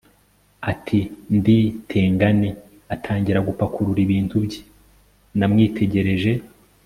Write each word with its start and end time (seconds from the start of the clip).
ati 0.71 0.99
ndi 1.37 1.57
tengani, 1.91 2.49
atangira 2.93 3.39
gupakurura 3.47 3.99
ibintu 4.05 4.35
bye. 4.45 4.61
namwitegereje 5.37 6.31